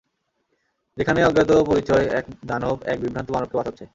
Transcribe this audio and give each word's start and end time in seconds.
যেখানে 0.97 1.19
অজ্ঞাত 1.23 1.51
পরিচয় 1.67 2.05
এক 2.19 2.25
দানব 2.45 2.77
এক 2.85 2.97
বিভ্রান্ত 3.01 3.29
মানবকে 3.31 3.55
বাঁচাচ্ছে। 3.57 3.85